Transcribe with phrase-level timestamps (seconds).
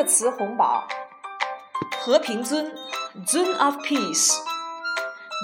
[0.00, 0.88] 热词红宝，
[2.00, 2.72] 和平尊
[3.26, 4.32] （Zun of Peace）。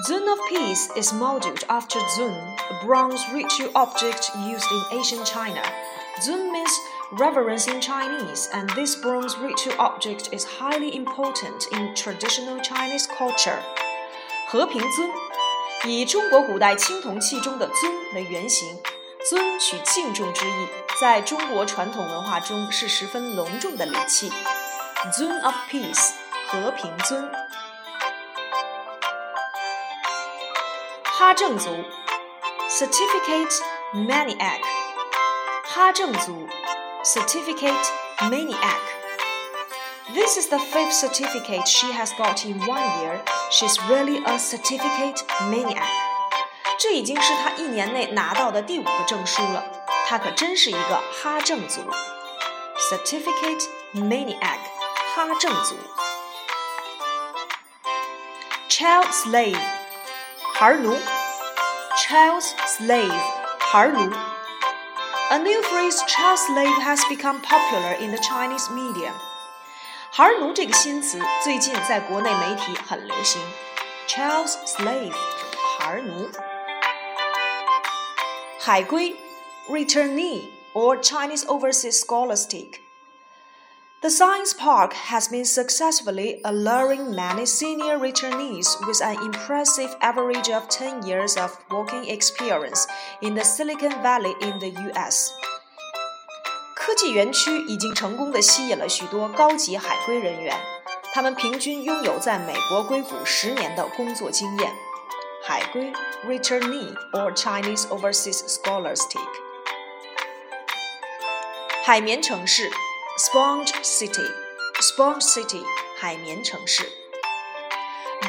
[0.07, 2.33] Zun of Peace is modeled after Zun,
[2.71, 5.61] a bronze ritual object used in ancient China.
[6.21, 6.71] Zun means
[7.11, 13.59] reverence in Chinese, and this bronze ritual object is highly important in traditional Chinese culture.
[14.49, 15.07] 和平尊
[15.85, 18.79] 以中国古代青铜器中的“尊”为原型
[19.29, 20.67] ，“尊”取敬重之意。
[20.99, 24.31] 在中国传统文化中是十分隆重的礼器。
[25.13, 26.13] Zun of Peace，
[26.47, 27.31] 和平尊。
[31.03, 31.69] 哈证族
[32.67, 33.59] ，Certificate
[33.93, 34.59] Maniac，
[35.65, 36.49] 哈证族
[37.03, 37.75] ，Certificate
[38.21, 38.79] Maniac。
[40.15, 43.19] This is the fifth certificate she has got in one year.
[43.51, 45.21] She's really a certificate
[45.51, 45.85] maniac.
[46.79, 49.76] 这已经是她一年内拿到的第五个证书了。
[50.09, 51.81] 他可真是一个哈证族
[52.89, 54.57] ，certificate maniac，
[55.13, 55.75] 哈证族
[58.69, 59.59] ，child slave，
[60.53, 60.97] 孩奴
[61.97, 63.11] ，child slave，
[63.59, 64.09] 孩奴。
[65.29, 69.09] A new phrase child slave has become popular in the Chinese media.
[69.09, 69.11] media。
[70.09, 73.41] 孩奴这个新词最近在国内媒体很流行
[74.07, 75.13] ，child slave，
[75.77, 76.29] 孩奴。
[78.57, 79.17] 海归。
[79.68, 89.16] ，returnee or Chinese overseas scholastic。The science park has been successfully alluring many senior returnees with an
[89.22, 92.88] impressive average of 10 years of working experience
[93.20, 95.30] in the Silicon Valley in the US.
[96.74, 100.56] 科技园区已经成功地吸引了许多高级海归人员，
[101.14, 104.72] 他们平均拥有在美国硅谷十年的工作经验。
[105.44, 105.92] 海归
[106.26, 109.45] （returnee or Chinese overseas scholastic）。
[111.86, 112.70] 海绵城市
[113.18, 115.64] （sponge city），sponge city，
[115.98, 116.90] 海绵城市。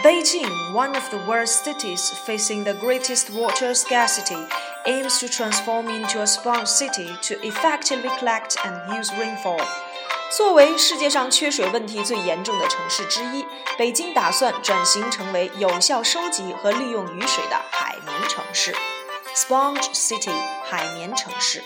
[0.04, 4.48] Beijing, one of the world's cities facing the greatest water scarcity,
[4.86, 9.62] aims to transform into a sponge city to effectively collect and use rainfall.
[10.36, 13.46] 作为世界上缺水问题最严重的城市之一，
[13.78, 18.76] 北京打算转型成为有效收集和利用雨水的海绵城市
[19.36, 20.34] （Sponge City，
[20.66, 21.64] 海绵城市）。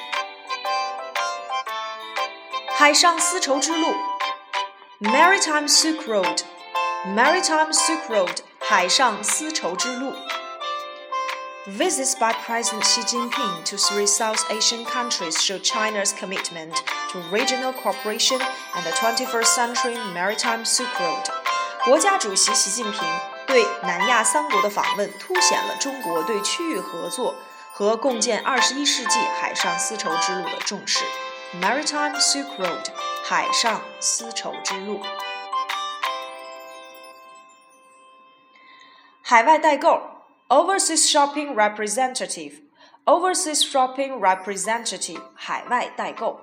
[2.81, 3.95] 海上丝绸之路
[4.99, 10.13] （Maritime Silk Road）。Maritime Silk Road 海上丝绸之路。
[11.67, 16.75] Visits by President Xi Jinping to three South Asian countries show China's commitment
[17.11, 18.39] to regional cooperation
[18.73, 21.25] and the 21st century maritime Silk Road。
[21.85, 23.01] 国家主席习近平
[23.45, 27.35] 对南亚三国的访问，凸显了中国对区域合作
[27.71, 31.03] 和共建二十一世纪海上丝绸之路的重视。
[31.61, 32.85] Maritime Silk Road，
[33.23, 35.01] 海上丝绸之路。
[39.21, 39.99] 海外代购
[40.47, 42.61] overseas shopping representative
[43.03, 46.39] overseas shopping representative 海外代购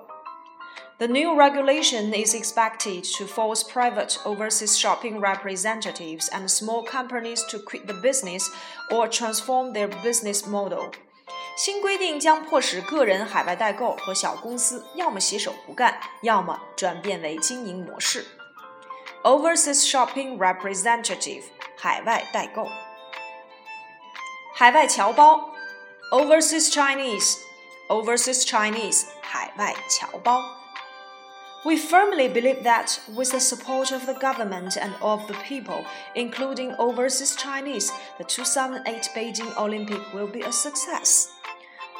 [0.97, 7.59] The new regulation is expected to force private overseas shopping representatives and small companies to
[7.59, 8.49] quit the business
[8.91, 10.91] or transform their business model.
[11.59, 18.25] 新规定将迫使个人海外代购和小公司要么洗手不干，要么转变为经营模式。
[19.23, 21.43] Overseas shopping representative
[21.77, 22.67] 海外代购，
[24.53, 25.49] 海外侨胞，
[26.11, 30.41] overseas Chinese，overseas Chinese，海外侨胞。
[31.63, 35.83] We firmly believe that with the support of the government and of the people,
[36.13, 41.29] including overseas Chinese, the 2008 Beijing Olympic will be a success.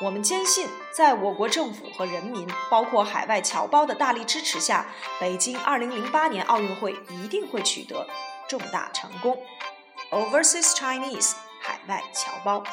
[0.02, 0.66] 我们坚信，
[0.96, 4.86] 在我国政府和人民，包括海外侨胞的大力支持下，
[5.20, 8.08] 北京2008年奥运会一定会取得
[8.48, 9.36] 重大成功。
[10.10, 12.64] Overseas Chinese，海外侨胞。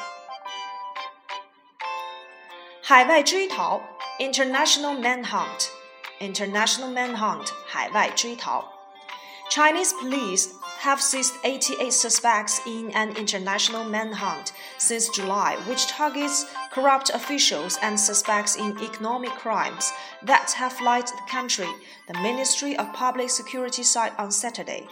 [2.82, 3.82] 海外追逃
[4.18, 8.72] ，International Manhunt，International Manhunt，海外追逃。
[9.50, 17.77] Chinese police have seized 88 suspects in an international manhunt since July, which targets corrupt officials
[17.81, 19.91] and suspects in economic crimes
[20.25, 21.69] that have fled the country,
[22.07, 24.87] the Ministry of Public Security said on Saturday.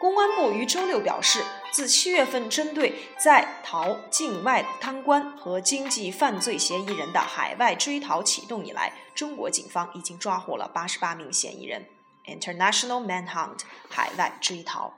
[0.00, 11.86] 公安部于周六表示，自七月份针对在逃境外贪官和经济犯罪嫌疑人的海外追逃启动以来，中国警方已经抓获了八十八名嫌疑人。
[12.26, 14.94] International manhunt，海外追逃。